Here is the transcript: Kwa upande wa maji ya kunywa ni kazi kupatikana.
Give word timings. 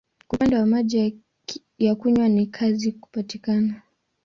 Kwa 0.27 0.35
upande 0.35 0.55
wa 0.55 0.65
maji 0.65 1.17
ya 1.79 1.95
kunywa 1.95 2.29
ni 2.29 2.45
kazi 2.45 2.91
kupatikana. 2.91 3.81